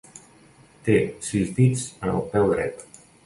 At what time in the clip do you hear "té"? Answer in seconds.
0.87-0.95